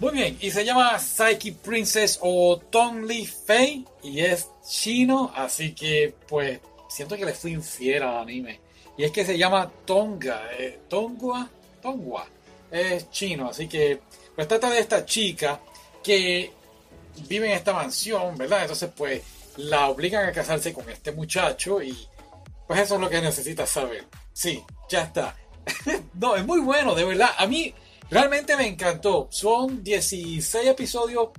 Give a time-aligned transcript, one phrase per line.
[0.00, 5.74] Muy bien, y se llama Psyche Princess o Tong Li Fei y es chino, así
[5.74, 8.60] que pues siento que le fui infiel al anime.
[8.96, 11.50] Y es que se llama Tonga, eh, Tongua,
[11.82, 12.28] Tongua,
[12.70, 14.00] es chino, así que
[14.36, 15.60] pues trata de esta chica
[16.00, 16.52] que
[17.26, 18.62] vive en esta mansión, ¿verdad?
[18.62, 19.20] Entonces pues
[19.56, 22.06] la obligan a casarse con este muchacho y
[22.68, 24.04] pues eso es lo que necesitas saber.
[24.32, 25.34] Sí, ya está.
[26.14, 27.30] no, es muy bueno, de verdad.
[27.36, 27.74] A mí
[28.10, 29.28] realmente me encantó.
[29.30, 31.30] Son 16 episodios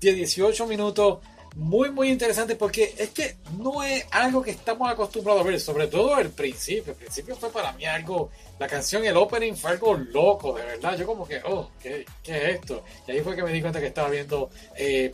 [0.00, 1.18] de 18 minutos.
[1.54, 5.86] Muy, muy interesante porque es que no es algo que estamos acostumbrados a ver, sobre
[5.86, 6.92] todo el principio.
[6.92, 10.96] El principio fue para mí algo, la canción, el opening fue algo loco, de verdad.
[10.96, 12.82] Yo como que, oh, ¿qué, qué es esto?
[13.06, 15.12] Y ahí fue que me di cuenta que estaba viendo, eh,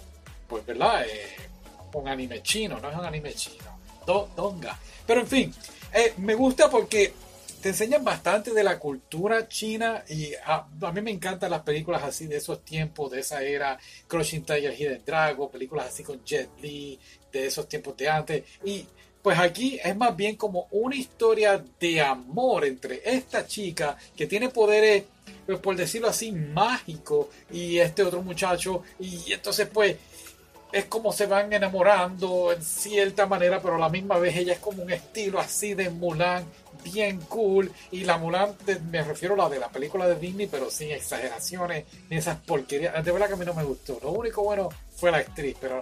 [0.49, 1.05] pues, ¿verdad?
[1.07, 1.37] Eh,
[1.93, 3.79] un anime chino, no es un anime chino.
[4.07, 4.79] Do, donga.
[5.07, 5.55] Pero en fin,
[5.93, 7.13] eh, me gusta porque
[7.61, 12.27] te enseñan bastante de la cultura china y a, mí me encantan las películas así
[12.27, 16.99] de esos tiempos, de esa era, Crushing Tiger, Hidden Dragon, películas así con Jet Li,
[17.33, 18.45] de esos tiempos de antes.
[18.65, 18.87] Y
[19.23, 24.51] pues aquí es más bien como una historia de amor entre esta chica que tiene
[24.51, 25.05] poderes,
[25.45, 28.85] pues por decirlo así, mágicos y este otro muchacho.
[29.01, 29.97] Y entonces pues
[30.73, 34.59] es como se van enamorando en cierta manera, pero a la misma vez ella es
[34.59, 36.45] como un estilo así de Mulan,
[36.85, 37.73] bien cool.
[37.91, 38.55] Y la Mulan,
[38.91, 43.03] me refiero a la de la película de Disney, pero sin exageraciones ni esas porquerías.
[43.05, 43.99] De verdad que a mí no me gustó.
[44.03, 45.81] Lo único bueno fue la actriz, pero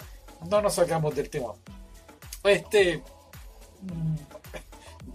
[0.49, 1.53] no nos sacamos del tema.
[2.45, 3.03] Este.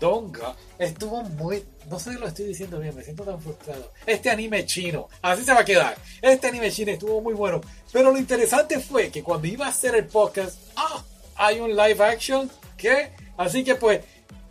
[0.01, 1.63] Donga estuvo muy.
[1.87, 3.93] No sé si lo estoy diciendo bien, me siento tan frustrado.
[4.05, 5.95] Este anime chino, así se va a quedar.
[6.21, 7.61] Este anime chino estuvo muy bueno.
[7.93, 11.03] Pero lo interesante fue que cuando iba a hacer el podcast, ¡ah!
[11.35, 13.11] Hay un live action que.
[13.37, 14.01] Así que pues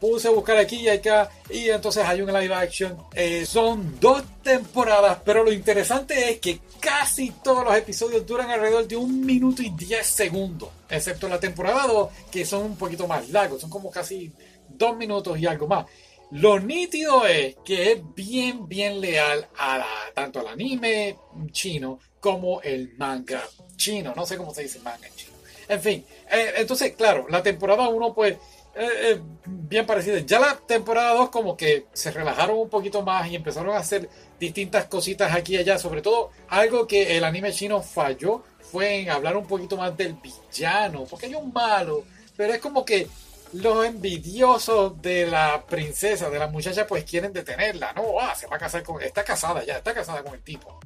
[0.01, 2.97] puse a buscar aquí y acá y entonces hay un live action.
[3.15, 8.89] Eh, son dos temporadas, pero lo interesante es que casi todos los episodios duran alrededor
[8.89, 13.28] de un minuto y diez segundos, excepto la temporada 2, que son un poquito más
[13.28, 14.33] largos, son como casi
[14.69, 15.87] dos minutos y algo más.
[16.33, 19.84] Lo nítido es que es bien, bien leal a
[20.15, 21.16] tanto al anime
[21.50, 23.43] chino como el manga
[23.77, 24.15] chino.
[24.15, 25.33] No sé cómo se dice manga chino.
[25.69, 28.37] En fin, eh, entonces, claro, la temporada 1 pues
[28.75, 30.19] eh, bien parecida.
[30.20, 34.08] Ya la temporada 2 como que se relajaron un poquito más y empezaron a hacer
[34.38, 35.78] distintas cositas aquí y allá.
[35.78, 40.14] Sobre todo algo que el anime chino falló fue en hablar un poquito más del
[40.14, 41.04] villano.
[41.04, 42.04] Porque hay un malo,
[42.36, 43.09] pero es como que
[43.53, 47.92] los envidiosos de la princesa, de la muchacha, pues quieren detenerla.
[47.92, 49.03] No, ah, se va a casar con.
[49.03, 50.78] Está casada ya, está casada con el tipo.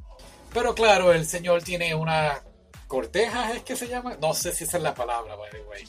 [0.53, 2.41] Pero claro, el señor tiene una
[2.87, 4.17] cortejas, es que se llama.
[4.21, 5.37] No sé si esa es la palabra.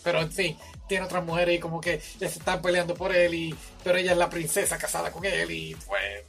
[0.03, 0.57] Pero en fin,
[0.87, 3.33] tiene otras mujeres y como que se están peleando por él.
[3.33, 5.51] Y, pero ella es la princesa casada con él.
[5.51, 6.23] Y pues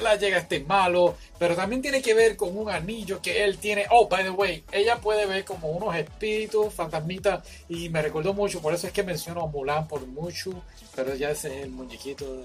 [0.00, 3.86] la llega este malo, pero también tiene que ver con un anillo que él tiene.
[3.90, 8.60] Oh, by the way, ella puede ver como unos espíritus, fantasmitas, y me recordó mucho,
[8.60, 10.62] por eso es que menciono a Mulan por mucho,
[10.94, 12.44] pero ya ese es el muñequito de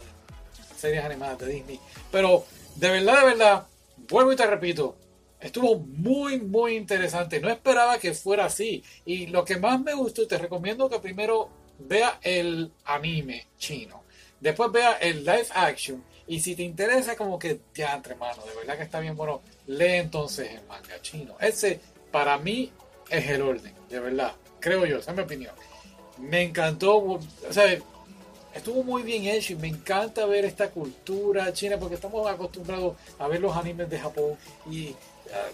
[0.77, 1.79] series animadas de Disney.
[2.11, 2.45] Pero
[2.75, 3.67] de verdad, de verdad,
[4.09, 4.95] vuelvo y te repito,
[5.41, 7.40] estuvo muy, muy interesante.
[7.40, 8.84] No esperaba que fuera así.
[9.06, 14.03] Y lo que más me gustó, te recomiendo que primero vea el anime chino.
[14.40, 18.56] Después vea el live action y si te interesa como que ya entre manos, de
[18.56, 21.35] verdad que está bien bueno, lee entonces el manga chino.
[21.40, 21.80] Ese
[22.12, 22.72] para mí
[23.09, 24.34] es el orden, de verdad.
[24.59, 25.53] Creo yo, esa es mi opinión.
[26.18, 27.19] Me encantó, o
[27.50, 27.78] sea,
[28.53, 33.28] estuvo muy bien hecho y me encanta ver esta cultura china porque estamos acostumbrados a
[33.28, 34.35] ver los animes de Japón
[34.69, 34.95] y
[35.34, 35.50] ah,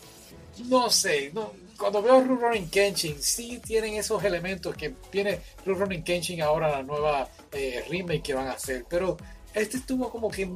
[0.66, 6.42] no sé, no, cuando veo Rurouni Kenshin sí tienen esos elementos que tiene Rurouni Kenshin
[6.42, 9.18] ahora la nueva eh, remake que van a hacer, pero
[9.54, 10.50] este estuvo como que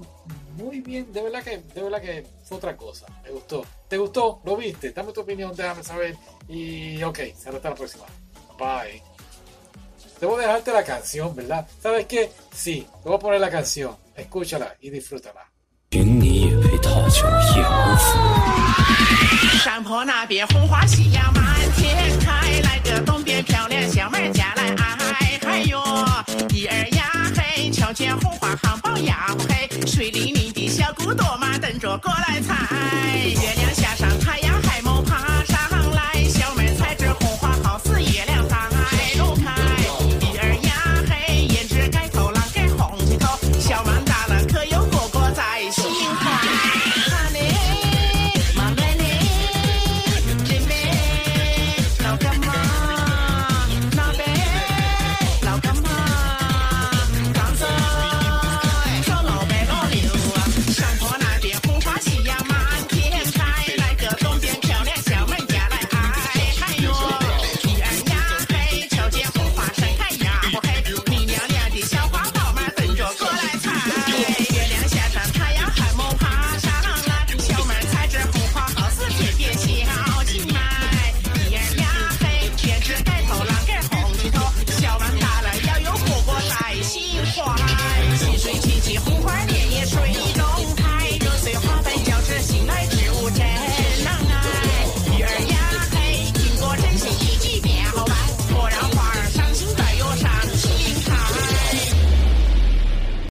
[0.56, 3.08] muy bien, de verdad que, de verdad que fue otra cosa.
[3.24, 3.66] Me gustó.
[3.88, 4.42] ¿Te gustó?
[4.44, 4.92] ¿Lo viste?
[4.92, 6.16] Dame tu opinión, déjame saber.
[6.48, 8.06] Y ok, hasta la próxima.
[8.60, 9.02] Bye.
[10.22, 11.68] Debo dejarte la canción, ¿verdad?
[11.82, 12.32] ¿Sabes qué?
[12.54, 13.98] Sí, te voy a poner la canción.
[14.16, 15.50] Escúchala y disfrútala.
[19.64, 21.44] 山坡那边红花夕阳满
[21.76, 25.82] 天开，来个东边漂亮小妹嫁来爱，嗨哟，
[26.50, 32.54] 一儿呀嘿，瞧见红花好宝呀嘿，水灵灵的小骨朵嘛等着过来采，
[33.26, 34.01] 月亮下。